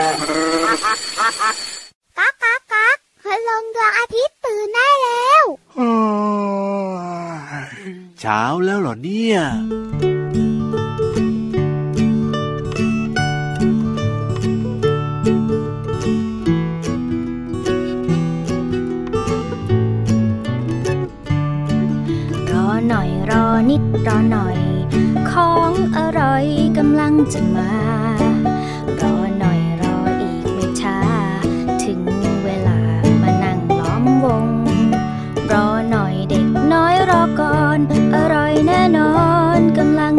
[0.00, 5.44] ก๊ากก๊ากก๊ากพลงดวงอาทิตย์ตื่นได้แล้ว
[8.20, 9.36] เช้าแล้วเหรอเนี่ย
[22.52, 24.58] รอหน่อยรอนิดรอหน่อย
[25.30, 26.44] ของอร่อย
[26.78, 27.70] กำลังจะมา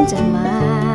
[0.10, 0.91] กำ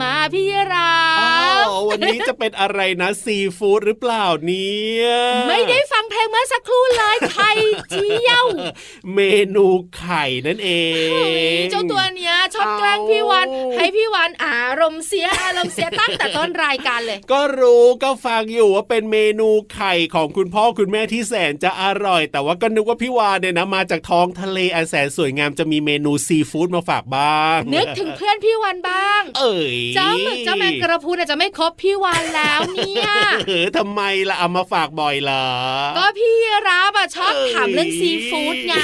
[0.00, 5.06] มาพี่ราอ้าบววันนี้จะเป็นอะไรนะซีฟู้ดหรือเปล่าเนี่ย
[5.48, 7.50] ไม่ได้ฟั งเพลงเมื่อสักครู่เลยไข่
[7.90, 8.46] เจียว
[9.14, 9.20] เม
[9.54, 10.70] นูไข่นั่นเอ
[11.58, 13.46] งเจ้าตัวเนี้ยชอบแกล้งพี่วัน
[13.76, 33.10] ให้พี่วันอารมณ์เสียอารมณ์เสียตั้งแต่ต้นรายการเลย ก็รู้ก็ฟังอยู่ว่าเป็นเมนูไข่ของคุณพ่อคุณแม่ที่แสนจะอร่อย แต่ว่าก็นึกว่าพี่วานเนี่ยนะมาจากท้องทะเลอันแสนสวยงามจะมีเมนูซีฟู้ดมาฝากบ้างนึกถึงเพื่อนพี่วันบ้าง เอ้ยเจ้าหมึกเจ้าแมงกระพรุนอาจจะไม่ครบพี่วันแล้วเนี่ย
[33.46, 35.46] เออทำไมล่ะเอามาฝากบ่อยเหรอ
[35.96, 36.34] ก็พี่
[36.68, 38.74] รับอะชอบถามเรื่องซีฟู้ดไง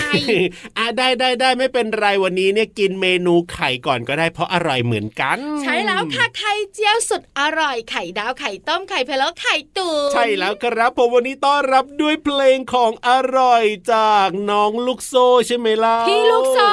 [0.78, 16.72] อะได้ได้ได้ไม่เป็นไรวันนี้เนี่ยกินเมนูไข่ก่อนก็ได้เพราะอร่อยเหมือนกัน ใช่แล้วค่ะไข่เจียวสุดอร่อยไข่ดาวไข่ต้มไข่พะโล้ไข่ตุ๋นใช่แล้วครับผมวันนี้ต้อนรับด้วยเพลงของอร่อยจากน้องลูกโซ่ใช่ไหมล่ะพี่ลูกซอ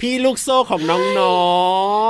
[0.00, 1.42] พี่ลูกโซ่ของน้อ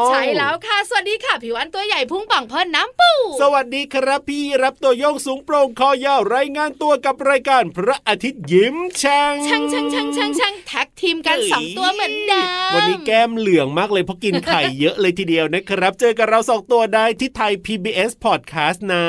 [0.02, 19.06] งๆใช่แล้วค่ะ สวัสดีค่ะผิวอันตัวใหญ่พุ่งป่องพ่นน้ำปูสวัสดีครับพี่รับตัวโยงสูงโปร่งคอยาวรายงานตัวกับรายการพระอาทิตย์ยิ้มแฉ่งช่างช่างช่างช่างช่างแท็กทีมกันสองตัวเหมือนเดิมวันนี้แก้มเหลืองมากเลยเพราะกินไข่เยอะเลยทีเดียวนะครับ เจอกับเราสองตัวได้ที่ไทย PBS Podcast นะ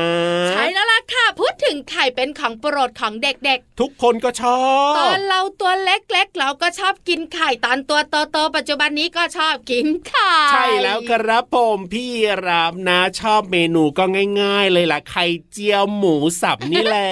[0.49, 12.09] ใช่แล้วล่ะค่ะ พูดถึงไข่เป็นของโปรดของเด็กทุกคนก็ชอๆตบอนเราตัวเล็กๆ เราก็ชอบกินไข่ตอนตัวโตๆปัจจุบันนี้ก็ชอบกินไข่ใช่แล้วครับผมพี่
[12.45, 14.03] รามนะชอบเมนูก็
[14.41, 17.11] ง่าย ๆ เลยล่ะไข่เจียวหมูสับนี่แหละ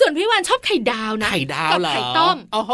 [0.00, 2.72] ส่วนพี่วันชอบไข่ดาวนะไข่ดาวกับเหรอไข่ต้มโอ้โห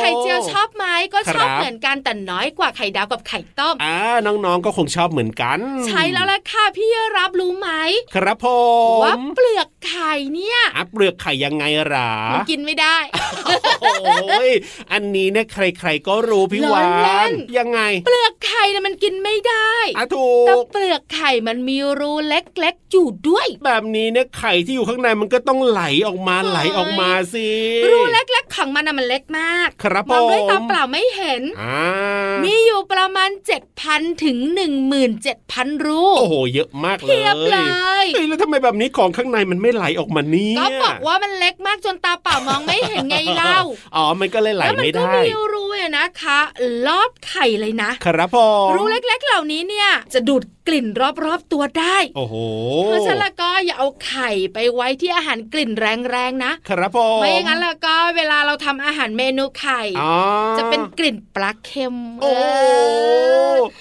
[0.00, 6.88] ไข่เจียวชอบไหมก็ชอบครับเหมือนกันแต่น้อยกว่าไข่ดาวกับไข่ต้มอ่าน้องๆก็คงชอบเหมือนกัน ใช่แล้วล่ะค่ะพี่
[7.18, 7.68] รับรู้ไหม
[8.14, 8.46] ครับผ
[8.98, 12.96] มว่าเปลือกไข่เนี่ยอัปเปลือกไข่ยังไงหรามันกินไม่ได้
[13.82, 14.50] โอ้ย
[14.92, 27.48] อันนี้เนี่ยใคร ๆ ก็รู้พี่ล้วาอเล่นนยังไง เปลือกไข่น่ะมันกินไม่ได้อะถูแต่กเปลือกไข่มันมีรูเล็กๆอยู่ด้วย แบบนี้เนี่ยไข่ที่อยู่ข้างในมันก็ต้องไหลออกมาเฮ้ยไหลออกมาสิ
[27.90, 31.82] รูเล็กๆของมันน่ะมันเล็กมากครับมองด้วยผมตาเปล่าไม่เห็นอ่า
[32.44, 33.30] มีอยู่ประมาณ
[33.76, 34.38] 7,000 ถึง
[35.10, 37.58] 17,000 รูโอ้โหเยอะมากเลยเทียบเล
[38.02, 43.58] ยเฮ้ยแล้วทำไมแบบนี้ของข้างในมันไม่ไหลออกมาเนี่ยก็บอกว่ามันเล็กมากจนตาเปล่ามองไม่เห็นไงเล่า
[43.96, 46.40] อ๋อมันก็เลยไหลแล้วมัไม่ก็ได้มีรูเนี่ยนะคะ
[46.86, 50.86] รอบไข่เลยนะครับผมรูเล็ก ๆ เหล่านี้เนี่ยจะดูดกลิ่น
[51.24, 52.34] รอบๆตัวได้ โอ้โห
[52.84, 60.14] เพราะฉะนั้นแล้วก็อย่าเอาไข่ไปไว้ที่อาหารกลิ่นแรงๆนะ ครับผมไม่อย่างนั้นแล้วก็เวลาเราทำอาหารเมนูไข่อ๋อ
[60.58, 62.32] จะเป็นกลิ่นปลาเค็ม โอ้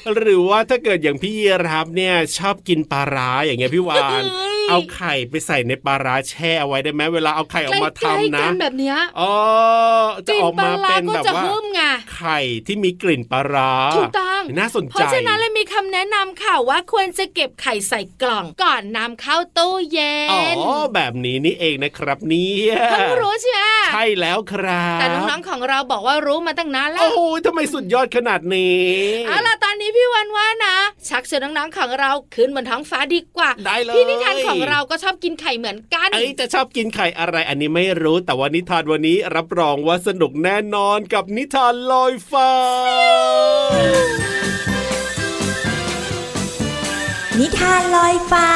[0.03, 1.33] เออหรือว่าถ้าเกิดอย่างพี่
[1.67, 9.33] รับเนี่ยชอบกินปลาร้าอย่างเงี้ยพี่วานเอ้ยเอาไข่ไปใส่ในปลาร้าแช่เอาไว้ได้ไหมเวลาเอาไข่ออกมาใกล้ทำๆนะกันแบบเนี้ยอ๋อ
[10.15, 11.81] กจะลิ่นออกปลามาร้าเป็นก็แบบจะว่าหึ่มไง
[12.15, 20.50] ไข่ที่มีกลิ่นปลาร้าถูกต้องน่าสนเพใจราะฉะนั้นเลยมีคำแนะนำค่ะว่าควรจะเก็บไข่ใส่กล่องก่อนนำเข้าตู้เย็อ๋อน
[20.95, 23.59] แบบนี้นี่เองนะครับเนี่ยเพิ่งรู้ใช่ไหม
[23.93, 28.81] ใช่แล้วครับ แต่น้องๆของเราบอกว่ารู้มาตั้งนานแล้โอ้วโหทำไมสุดยอดขนาดนี้
[29.27, 30.75] เอาล่ะตอนนี้พี่วันว่านะ
[31.09, 42.51] ชักชวนน้องๆของเราขึ้นบนท้องฟ้าดีกว่าได้เลยพี่นิทานของเราก็ชอบกินไข่เหมือนกันเอ้ยจะชอบกินไข่อะไรอันนี้ไม่รู้ แต่ว่านิทานวันนี้รับรองว่าสนุกแน่นอนกับนิทานลอยฟ้า
[47.39, 48.49] นิทานลอยฟ้า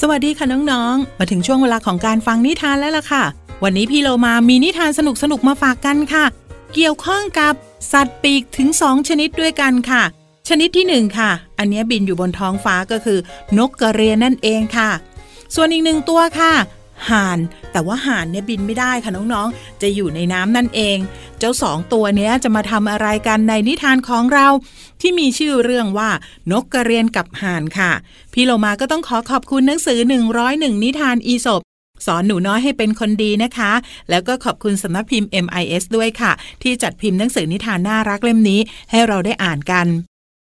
[0.00, 3.24] สวัสดีค่ะน้องๆ มาถึงช่วงเวลาของการฟังนิทานแล้วล่ะค่ะ
[3.64, 5.00] วันนี้พี่โลมามีนิทานส
[5.30, 6.24] นุกๆมาฝากกันค่ะ
[6.74, 7.52] เกี่ยวข้องกับ
[7.92, 10.02] สัตว์ปีกถึง 2 ชนิดด้วยกันค่ะ
[10.48, 13.18] ชนิดที่ 1 ค่ะ อันนี้บินอยู่บนท้องฟ้าก็คือ
[13.58, 14.90] นกกระเรียนนั่นเองค่ะ
[15.54, 16.52] ส่วนอีกหนึ่งตัวค่ะ
[17.10, 17.38] ห่าน
[17.72, 20.98] แต่ว่าห่านเนี่ยบินไม่ได้ค่ะน้องๆ จะอยู่ในน้ำนั่นเอง
[21.38, 24.46] เจ้าสองตัวเนี้ยจะมาทำอะไรกันในนิทานของเรา
[25.00, 26.10] ที่มีชื่อเรื่องว่า
[26.50, 27.92] นกกระเรียนกับห่านค่ะ
[28.32, 29.98] พี่โลมาก็ต้องขอขอบคุณหนังสือ
[30.40, 31.62] 101 นิทานอีสบ
[32.06, 33.72] สอนหนูน้อยให้เป็นคนดีนะคะ
[34.10, 38.60] แล้วก็ขอบคุณสำนักพิมพ์ MIS ด้วยค่ะ ที่จัดพิมพ์หนังสือนิทานน่ารักเล่มนี้
[38.90, 39.86] ให้เราได้อ่านกัน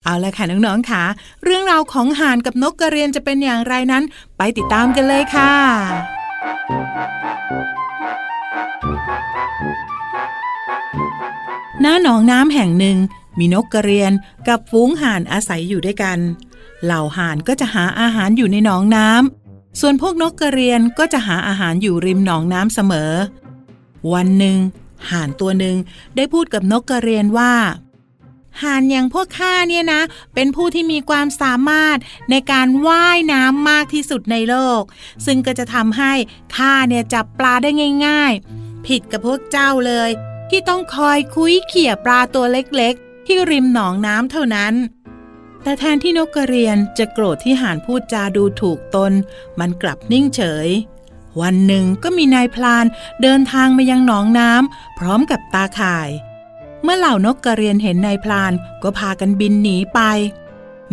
[0.04, 1.04] เอาละค่ะน้องๆค่ะ
[1.44, 4.04] เรื่องราวของห่านกับนกกระเรียนจะเป็นอย่างไรนั้น
[4.38, 6.23] ไปติดตามกันเลยค่ะ
[11.82, 12.98] หน้าหนองน้ำแห่งหนึ่ง
[13.40, 14.12] มีนกกระเรียน
[14.48, 16.20] กับฝูงห่านอาศัยอยู่ด้วยกัน
[16.84, 23.12] เหล่าห่านก็จะหาอาหารอยู่ในหนองน้ำส่วนพวกนกกระเรียนก็จะหาอาหารอยู่ริมหนองน้ำเสมอ
[24.14, 24.58] วันหนึ่ง
[25.12, 25.76] ห่านตัวหนึ่ง
[26.16, 27.54] ได้พูดกับนกกระเรียนว่า
[28.62, 30.02] ห่านอย่างพวกข้าเนี่ยนะ
[30.34, 31.98] เป็นผู้ที่มีความสามารถ
[32.30, 34.82] ในการว่ายน้ำมากที่สุดในโลก
[35.26, 36.14] ซึ่งก็จะทำให้
[36.56, 37.70] ข้าเนี่ยจับปลาได้
[38.08, 40.10] ง่าย ๆ ผิดกับพวกเจ้าเลย
[40.50, 44.74] ที่ต้องคอยคุยเขี่ยปลาตัวเล็กๆ ที่ริมหนองน้ำเท่านั้น
[45.64, 49.12] แต่แทนที่นกกระเรียนจะโกรธที่ห่านพูดจาดูถูกตน
[49.60, 50.70] มันกลับนิ่งเฉย
[51.42, 52.86] วันหนึ่งก็มีนายพลาน
[53.22, 56.10] เดินทางมายังหนองน้ำพร้อมกับตาข่าย
[56.84, 60.00] เมื่อเหล่านกกระเรียนเห็นนายพลานก็พากันบินหนีไป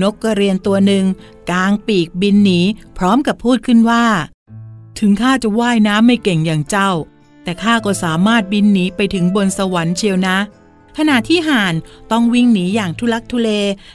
[0.03, 1.05] นกกระเรียนตัวหนึ่ง
[1.51, 2.61] กางปีกบินหนี
[2.99, 4.05] พร้อมกับพูดขึ้นว่า
[4.99, 6.91] ถึงข้าจะว่ายน้ำไม่เก่งอย่างเจ้า
[7.43, 10.39] แต่ข้าก็สามารถบินหนีไปถึงบนสวรรค์เชียวนะ
[10.97, 11.75] ขณะที่ห่าน
[12.11, 13.51] ต้องวิ่งหนีอย่างทุลักทุเล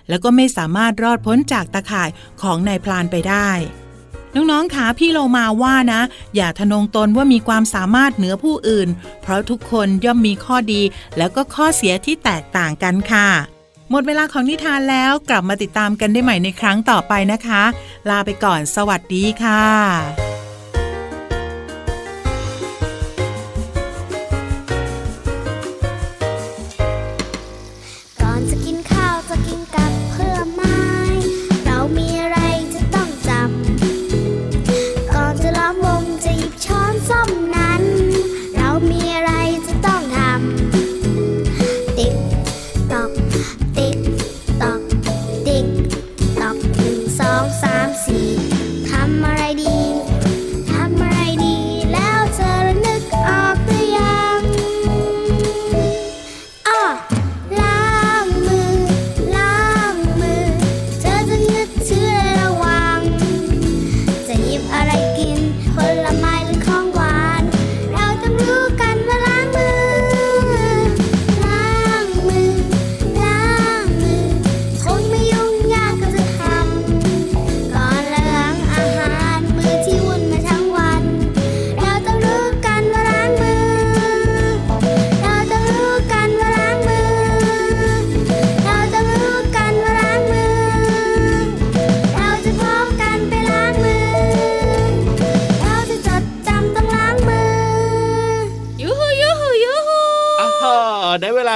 [0.10, 2.10] แล้วก็ไม่สามารถรอดพ้นจากตาข่าย
[2.42, 3.50] ของนายพลานไปได้
[4.36, 6.02] น้องๆขาพี่โลมาว่านะ
[6.36, 8.90] อย่าทะนงตนว่ามีความสามารถเหนือผู้อื่น
[9.22, 10.82] เพราะทุกคนย่อมมีข้อดี
[11.18, 13.30] แล้วก็ข้อเสียที่แตกต่างกันค่ะ
[13.92, 17.64] หมดเวลาของนิทานแล้วกลับมาติดตามกันได้ใหม่ในครั้งต่อไปนะคะ
[18.10, 20.45] ลาไปก่อนสวัสดีค่ะ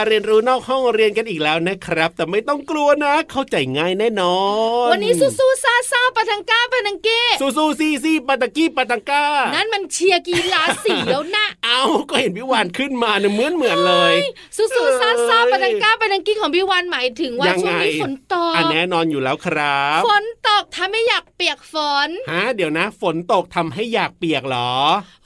[0.09, 4.37] เรียนรู้นอกห้องเรียนกันอีกแล้วนะครับ แต่ไม่ต้องกลัวนะ เข้าใจง่ายแน่นอ
[4.85, 9.23] น วันนี้สู้สู้ซาซาปะทังก้าปะทังเก้สู้สู้ซีซีปาตะกี้ปาตังก้า
[9.55, 14.15] นั่นมันเชียร์กีฬาสีแล้วนะ เอาก็เห็นพี่วานขึ้นมาเนี่ยเหมือนเหมือนเลย
[14.57, 21.75] สู้สู้ซาซาปะทังก้าปะทังกี้ของพี่วันหมายถึงว่ายังไงช่วงนี้ฝนตกอันแน่นอนอยู่แล้วครับฝนตกถ้าไม่อยากเปียกฝ
[22.07, 24.71] นฮะเดี๋ยวนะ ฝนตกทำให้อยากเปียกเหรอ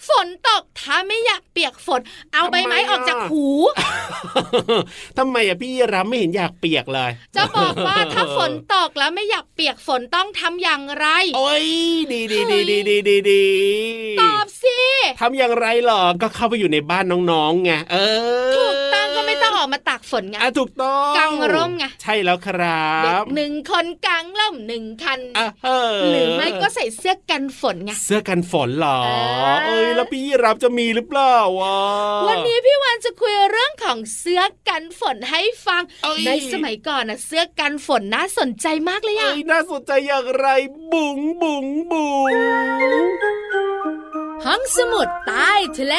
[0.09, 2.01] ฝนตกถ้าไม่อยากเปียกฝน
[2.33, 3.45] เอาใบไม้ทำไมอะออกจากหู
[5.17, 11.67] ทำไมอะพี่รับไม่เห็นอยากเปียกเลย จะบอกว่าถ้าฝนตกแล้วไม่อยากเปียกฝนต้องทำอย่างไร โอ้ย
[12.11, 13.45] ดีดีดีดีดีดีดี
[14.21, 14.79] ตอบสิ
[15.19, 17.97] ทำอย่างไรเหรอก็เข้าไปอยู่ในบ้านน้องๆไงเอ
[18.49, 18.82] อถูกต้
[19.63, 29.09] องก็ไม่ต้องออกมาตากฝนไงอะถูกต้องกางร่มไงใช่แล้วครัเด็บกหนึ่งคนกางร่มหนึ่งคันอะเออหรือไม่ก็ใส่เสื้อกันฝนไงเสื้อกันฝนเหรอเอ
[29.53, 31.77] อเอ้ยแล้วพี่รับจะมีหรือเปล่าวะ
[32.27, 40.47] วันนี้พี่วันจะคุยเรื่องของเสื้อกันฝนให้ฟังเอ้ยในสมัยก่อนนะเสื้อกันฝนน่าสนใจมากเลยอะเอ้ยน่าสนใจอย่างไร
[40.91, 42.33] บุ๋งบุ๋งบุ๋ง
[44.45, 45.95] ห้องสมุดใต้ทะเล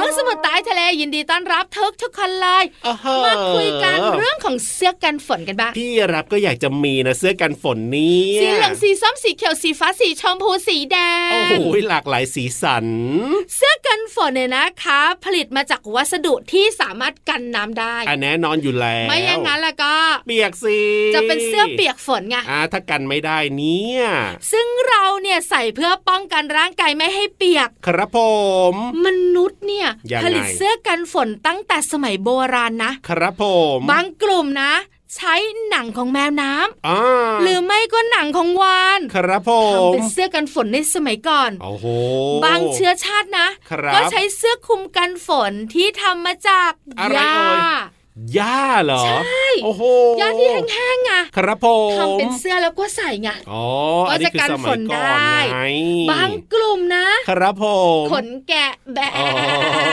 [0.00, 10.96] ห้องสมุดใต้ทะเลยินดีต้อนรับทุกทุกคนเลยอ่าฮะมาคุยกันเรื่องของเสื้อกันฝนกันบ้างพี่รับก็อยากจะมีนะเสื้อกันฝนนี้สีเหลืองสีส้มสีเขียวสีฟ้าสีชมพูสีแด
[11.28, 12.86] งโอ้โหหลากหลายสีสัน
[13.56, 19.94] เสื้อกันฝนเนี่ยนะคะ ผลิตมาจากวัสดุที่สามารถกันน้ำได้อันแน่นอนอยู่แล้วไม่อย่างนั้นแล้วก็
[20.26, 20.78] เปียกสิ
[21.14, 24.02] จะเป็นเสื้อเปียกฝนไงอ่าถ้ากันไม่ได้เนี่ย
[24.52, 28.18] ซึ่งเราเนี่ยใส่เพื่อป้องกันร่างกายไม่ให้เปียก ครับผ
[28.72, 28.74] ม
[29.06, 29.89] มนุษย์เนี่ยยังไง
[30.24, 33.44] ผลิตเสื้อกันฝนตั้งแต่สมัยโบราณนะ ครับผ
[33.76, 34.72] มบางกลุ่มนะ
[35.16, 35.34] ใช้
[35.68, 37.00] หนังของแมวน้ำอ่า
[37.42, 41.86] หรือไม่ก็หนังของวานครับผทำมเป็นเสื้อกันฝนในสมัยก่อนโอ้โห
[42.44, 46.70] บางเชื้อชาตินะครับก็ใช้เสื้อคลุมกันฝนที่ทำมาจาก
[47.00, 47.60] อะไรหญ้าเอ่ย
[48.34, 49.82] หญ้าเหรอ ใช่โอ้โห
[50.18, 53.64] หญ้าที่แห้งๆไงครับผมทำเป็นเสื้อแล้วก็ใส่ไงอ๋อ
[54.08, 55.58] ก็อันนี้จะคือกันสฝมัยนก่อนได้ไง
[56.10, 56.59] บางกลุ่ม
[56.94, 57.64] นะครับผ
[58.02, 59.28] มขนแกะแบะอ๋อ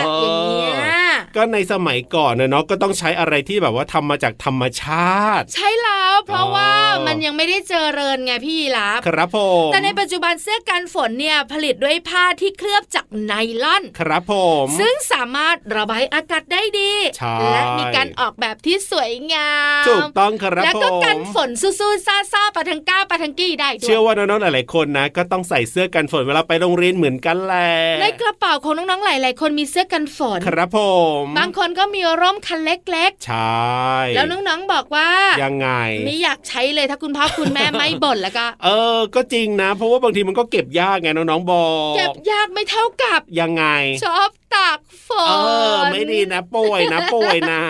[0.08, 0.97] ออย่างเงี้ย
[1.38, 6.72] ก็ในสมัยก่อนนะเนาะก็ต้องใช้อะไรที่แบบว่าทำมาจากธรรมชาติ ใช่แล้วเพราะอ๋อว่า
[7.08, 19.52] มันยังไม่ได้เจริญไงพี่ยีรับครับผมแต่ในปัจจุบันเสื้อกันฝนเนี่ยผลิตด้วยผ้าที่เคลือบจากไนล่อน ครับผม ซึ่งสามารถระบายอากาศได้ดีใช่และมีการออกแบบที่สวยงา
[19.84, 30.80] มถูกต้องครับแล้วก็ผมกันฝนสู้ๆซ่าๆปะทังก้าปะทังกี้ได้ด้วเชื่อยว่าน้องๆหลายๆคนนะ ก็ต้องใส่เสื้อกันฝนเวลาไปโรงเรียนเหมือนกันแหละในกระเป๋าของน้องๆหลาย ๆ คนมีเสื้อกันฝนครับผ
[31.26, 35.10] มบางคนก็มีร่มคันเล็กใช่ๆแล้วน้องๆบอกว่า
[35.44, 35.70] ยังไง
[36.06, 43.66] ไม่อยากใช้เลยถ้าคุณพ่อคุณแม่ไม่บ่นแล้วก็ เออ ก็จริงนะ เพราะว่าบางทีมันก็เก็บยากไงน้องๆบอก เก็บยากไม่เท่ากับ ยังไง
[44.04, 45.34] ชอบตากฝนเอ
[45.74, 47.62] อไม่ดีนะป่วยนะป่วยนะ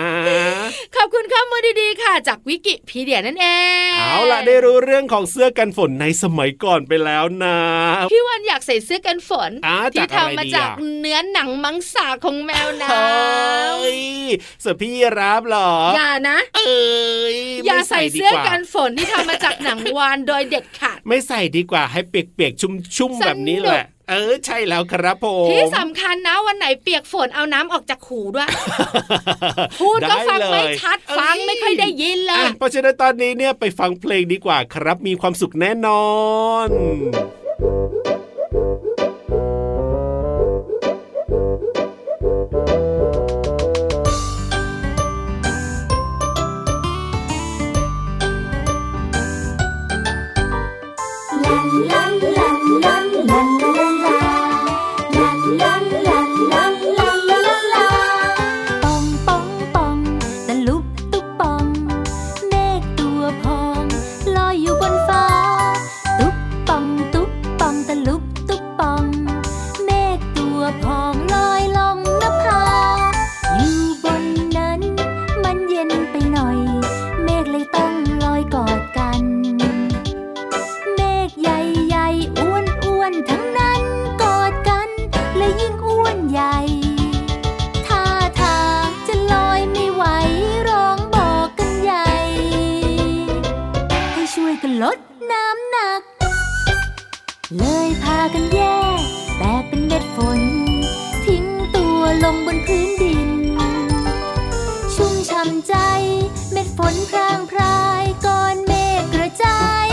[0.96, 3.46] ขอบคุณข้อมูลดีๆค่ะ จากวิกิพีเดียนั่นเอ
[3.92, 7.56] งเอาล่ะได้รู้เรื่องของเสื้อกันฝนในสมัยก่อนไปแล้วนะ
[8.12, 14.00] พี่วันอยากใส่เสื้อกันฝนอ่าที่จากอะไรทำมาดีจากอะเนื้อหนังมังสาของแมวน้เฮ้ย
[14.62, 16.80] ส่วนพี่รับเหรอำอย่านะ เอ้
[17.34, 17.36] ย
[17.66, 22.60] อย่าไม่ใส่ดีเสื้อกว่ากันฝนที่ทำมาจากหนังวานโดยเด็ดขาดไม่ใส่ดีกว่าให้เปียกๆ
[22.96, 28.48] ชุ่มๆแบบนี้แหละ เออใช่แล้วครับผมที่สำคัญนะวันไหนเปียกฝนเอาน้ำออกจากหูด้วย
[29.80, 36.08] พูดก็ฟังไม่ชัดเอ้ฟังไม่ค่อยได้ยินเลอะยเพราะฉะนั้นตอนนี้เนี่ยไปฟังเพลงดีกว่าครับมีความสุขแน่นอ
[36.66, 36.68] น
[94.82, 94.98] ลด
[95.30, 96.02] น้ำหนัก
[97.56, 98.60] เลยพากันแย
[98.98, 99.00] ก
[99.38, 100.40] แตกเป็นเม็ดฝน
[101.24, 101.44] ทิ้ง
[101.74, 103.28] ตัวลงบนพื้นดิน
[104.94, 105.74] ชุ่มช่ำใจ
[106.52, 109.87] เม็ดฝนพรางพรายก้อนเมฆกระจาย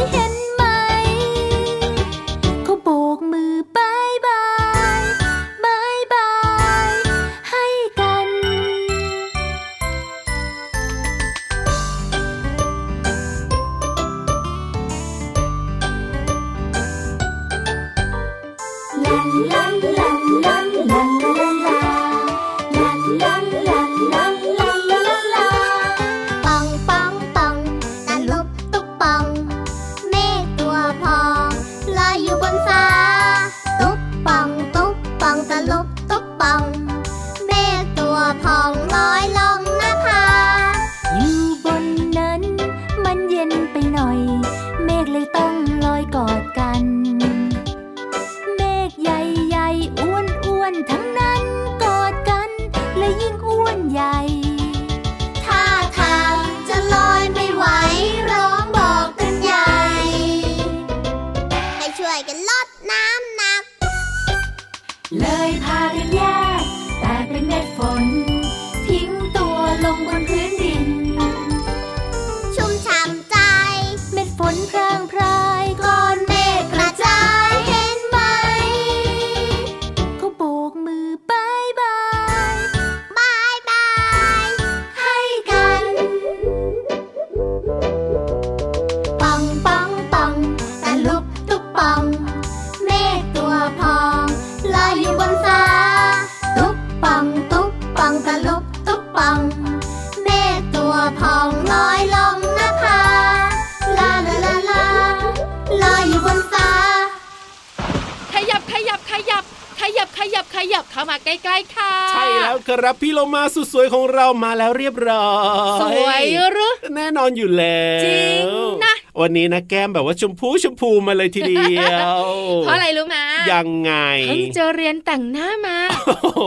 [113.34, 115.30] มาสุดสวยของเรามาแล้วเรียบร้อ
[115.78, 118.44] ยสวยหรือแน่นอนอยู่แล้วจริง
[118.86, 122.18] นะวันนี้นะแก้มแบบว่าชมพูชมพูมาเลยทีเดียว
[122.64, 123.18] เพราะอะไรรู้ไหม
[123.52, 123.92] ยังไง
[124.28, 126.42] เพิ่งจะเรียนแต่งหน้ามาโอ้โห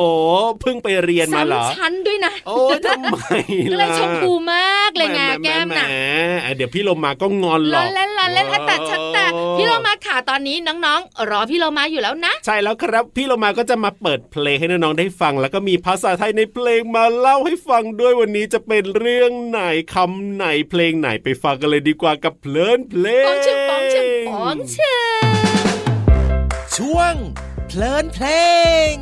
[0.61, 3.19] เพิ่งไปเรียนมาเหรอซ้ำชั้นด้วยนะ โอ้ยทำไม
[3.71, 5.87] ก็เลยล่ะชมพูมากเลยไงหแก้มน่ะ
[6.45, 9.25] หเดี๋ยวพี่โลมาก็งอนหรล้ออกเล่นล้อเล่นอะแต่ชักแต่
[9.59, 19.61] พี่โลมาขาตอนนี้น้องๆ รอพี่โลมาอยู่แล้วนะ ใช่แล้วครับ พี่โลมาก็จะมาเปิดเพลงให้น้องๆได้ฟัง แล้วก็มีภาษาไทยในเพลงมาเล่าให้ฟังด้วยวันนี้จะเป็นเรื่องไหน
[19.95, 25.23] คำไหนเพลงไหนไปฟังกันเลยดีกว่ากับเพลินเพลงปองชึงปองชึงปองชึง
[26.77, 27.15] ช่วง
[27.69, 28.27] เพลินเพล
[28.93, 28.95] ง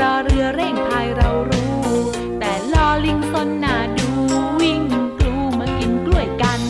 [0.00, 1.74] รอเรือเร่งพายเรารู้
[2.40, 4.08] แต่ลอลิงซนหนาดู
[4.60, 4.82] วิ่ง
[5.18, 6.60] กลูมากินกล้วยกัน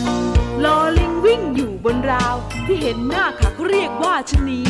[0.63, 2.35] ลอลิงวิ่งอยู่บนราว
[2.65, 4.61] ที่เห็นหน้าค่ะเขาเรียกว่าชะนี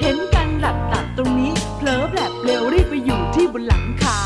[0.00, 4.18] เห็นกันหลับตัดตรงนี้เผลอแบบเร็วรีบไปอยู่ที่บนหลังคา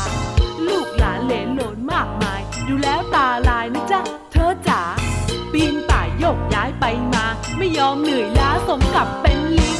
[0.67, 4.81] ลูกหลานเหลนโหลนมากมาย ดูแล้วตาลายนะจ๊ะเธอจ๋า
[5.51, 7.25] ปีนป่ายยกย้ายไปมา
[7.57, 9.79] ไม่ยอมเหนื่อยล้าสมกับเป็นลิง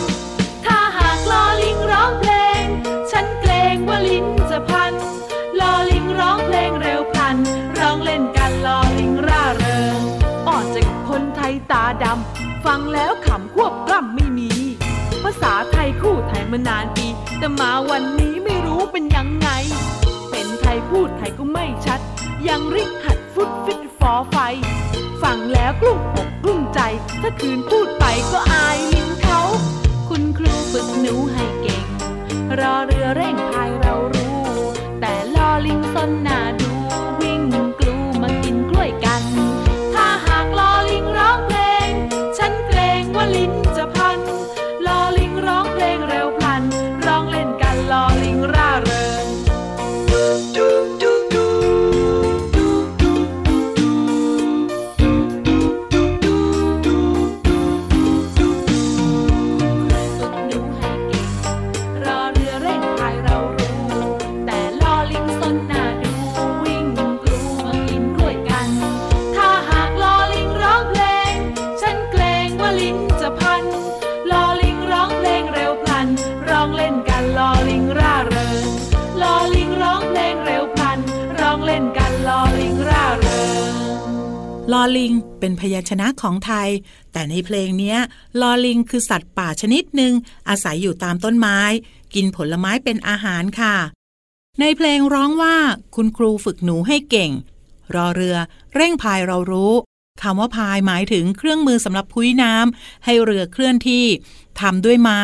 [0.65, 2.31] ถ้าหากลอลิงร้องเพล
[2.63, 2.65] ง
[3.87, 4.93] ว่าลิ้นจะพัน
[5.59, 7.37] ลอลิงร้องเพลงเร็วพลัน
[7.79, 9.99] ร้องเล่นกันลอลิงร่าเริง
[10.47, 14.51] อ่อนจากคนไทยตาดำ ฟังแล้วขำควบกล้ำไม่มี
[15.23, 17.07] ภาษาไทยคู่ไทยมานานปี
[17.39, 19.49] แต่มาวันนี้ไม่รู้เป็นยังไง
[20.29, 21.99] เป็นไทยพูดไทยก็ไม่ชัด
[22.47, 24.37] ยังริกหัดฟุดฟิตฟอไฟ
[25.23, 26.79] ฟังแล้วกลุ้มอกกลุ้มใจ
[27.21, 29.39] ถ้าคืนพูดไปก็อายลิ้นเขา
[30.09, 31.86] คุณครูฝึกหนูให้เก่ง
[32.59, 34.43] รอเรือเร่งพายเรารู้
[34.99, 36.66] แต่ลอลิงสนหน้าดู
[84.79, 86.69] อลิงเป็นพยัญชนะของไทย
[87.11, 87.95] แต่ในเพลงนี้
[88.41, 90.13] ลอลิงคือสัตว์ป่าชนิดหนึ่ง
[90.49, 91.59] อาศัยอยู่ตามต้นไม้
[92.13, 93.75] กินผลไม้เป็นอาหารค่ะ
[94.59, 95.55] ในเพลงร้องว่า
[95.95, 97.31] คุณครูฝึกหนูให้เก่ง
[97.95, 98.37] รอเรือ
[98.75, 99.73] เร่งพายเรารู้
[100.21, 104.05] คำว่าพายหมายถึงเครื่องมือสำหรับพุ้ยน้ำให้เรือเคลื่อนที่
[104.61, 105.23] ทำด้วยไม้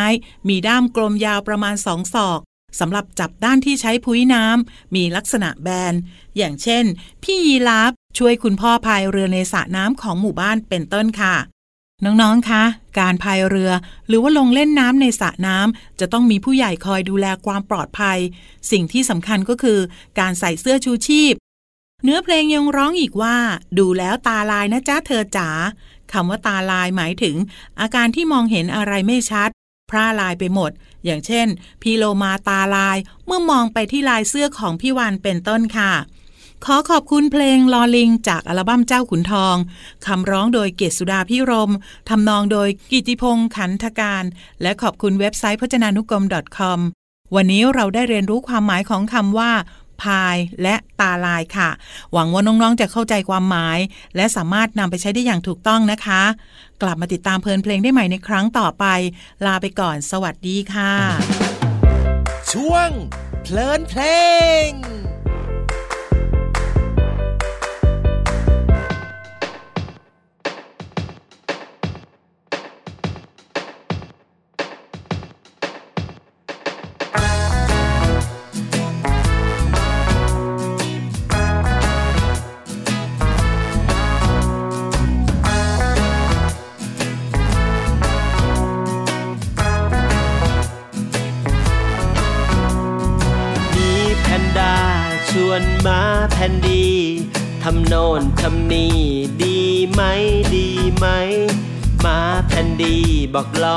[0.49, 2.39] มีด้ามกลมยาวประมาณสองศอก
[2.79, 5.93] สำหรับจับด้านที่ใช้พุ้ยน้ำมีลักษณะแบน
[6.37, 6.83] อย่างเช่น
[7.23, 11.35] พี่ยีราฟ ช่วยคุณพ่อพายเรือในสระน้ำของหมู่บ้านเป็นต้นค่ะ
[12.05, 12.63] น้องๆ คะ
[12.99, 13.71] การพายเรือ
[14.07, 18.17] หรือว่าลงเล่นน้ำในสระน้ำจะต้องมีผู้ใหญ่คอยดูแลความปลอดภัย
[18.71, 19.79] สิ่งที่สำคัญก็คือ
[20.19, 21.33] การใส่เสื้อชูชีพ
[22.03, 23.37] เนื้อเพลงยังร้องอีกว่า
[23.79, 25.49] ดูแล้วตาลายนะจ๊ะเธอจ๋า
[26.11, 27.35] คำว่าตาลายหมายถึง
[27.79, 29.49] อาการที่มองเห็นอะไรไม่ชัด
[29.89, 30.71] พร่าลายไปหมด
[31.05, 31.47] อย่างเช่น
[31.81, 35.93] พี่โลมาตาลาย เมื่อมองไปที่ลายเสื้อของพี่วันเป็นต้นค่ะ
[36.67, 39.55] ขอขอบคุณเพลงลอลิง จากอัลบั้มเจ้าขุนทอง
[40.05, 41.71] คำร้องโดยเกศสุดาพิรม
[42.09, 44.23] ทำนองโดยกิติพงษ์ขันธการ
[44.61, 46.25] และขอบคุณเว็บไซต์พจนานุกรม
[46.57, 46.79] .com
[47.35, 49.51] วันนี้เราได้เรียนรู้ความหมายของคำว่า
[50.01, 51.69] พายและตาลายค่ะ
[52.13, 53.79] หวังว่าน้องๆจะเข้าใจความหมาย
[54.15, 56.21] และสามารถนำไปใช้ได้อย่างถูกต้องนะคะ
[56.81, 58.85] กลับมาติดตามเพลินเพลงได้ใหม่ในครั้งต่อไป
[59.45, 60.93] ลาไปก่อน สวัสดีค่ะ
[62.51, 62.89] ช่วง
[63.43, 64.01] เพลินเพล
[64.67, 64.69] ง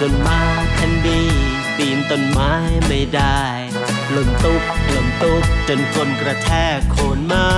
[0.04, 0.42] ่วนมา
[0.74, 1.22] แคนดี
[1.76, 2.52] ปีนต้นไม้
[2.86, 3.42] ไม่ได้
[4.12, 7.50] หล่นตุ๊บหล่นตุ๊บจนก้นกระแทกโคนไม้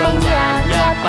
[0.00, 1.08] บางอย่างอย่าไป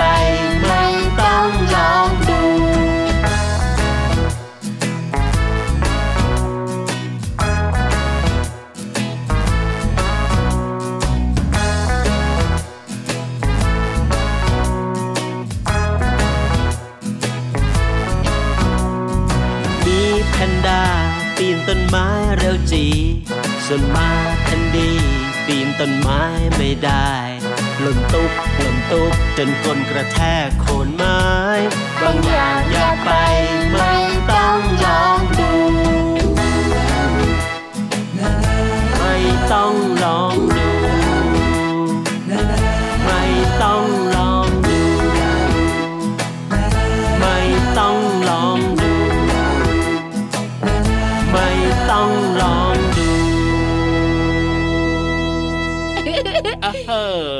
[21.90, 22.86] ไม้เร็วจี
[23.66, 24.10] ส่วนมา
[24.48, 24.92] ทันดี
[25.46, 26.22] ปีนต้นไม้
[26.58, 27.12] ไม่ได้
[27.82, 31.22] หล่นตุ๊บหล่นตุ๊บจนก้นกระแทกโคนไม้
[32.02, 33.10] บางอย่างอย่าไป
[33.72, 33.94] ไม่
[34.32, 35.52] ต้องลองดู
[39.00, 39.16] ไม่
[39.52, 39.74] ต้อง
[40.04, 40.47] ลอง
[56.88, 57.37] เ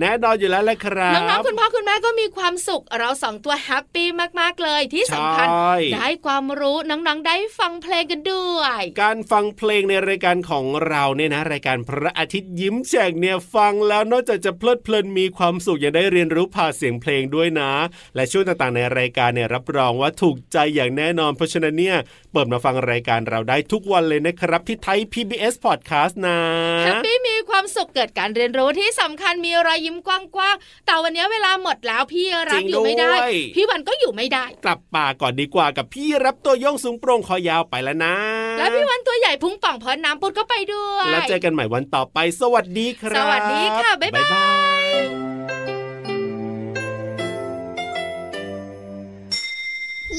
[0.00, 4.08] แน่นอนอยู่แล้วแหละครับน้องๆคุณพ่อคุณแม่ก็มีความสุข เราสองตัว happy
[4.40, 17.70] มากๆเลยที่สำคัญใช่ได้ความรู้น้องๆได้ฟังเพลงกันด้วย การฟังเพลงในรายการของเราเนี่ยนะรายการพระอาทิตย์ยิ้มแฉ่งเนี่ยฟังแล้วนอกจากจะเพลิดเพลินมีความสุขยังได้เรียนรู้ผ่านเสียงเพลงด้วยนะ
[18.14, 21.96] และช่วงต่างๆในรายการเนี่ยรับรองว่าถูกใจอย่างแน่นอน เพราะฉะนั้นเนี่ย
[22.32, 26.38] เปิดมาฟังรายการเราได้ทุกวันเลยนะครับที่ Thai PBS Podcast นะ
[26.84, 38.14] แฮปปี้มีความสุขเกิดการเรียนรู้ที่สำคัญมีรอยยิ้มกว้างๆแต่วันนี้เวลาหมดแล้วพี่รับจริงอยู่ไม่ได้ด้วยพี่วันก็อยู่ไม่ได้ กลับป่าก่อนดีกว่ากับพี่รับตัวโยงสูงโปร่งคอยาวไปแล้วนะ
[38.58, 44.46] แล้วพี่วันตัวใหญ่พุงป่องเพราะน้ำปุดก็ไปด้วย แล้วเจอกันใหม่วันต่อไป สวัสดีครับ สวัสดีค่ะ บ๊ายบายบา
[44.90, 44.92] ย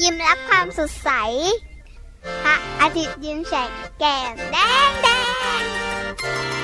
[0.02, 1.10] ยิ้มรับความสดใส
[2.42, 4.56] พระอาทิตย์ยิ้มแฉกแก้มแด
[4.88, 5.08] งแด
[5.60, 6.59] ง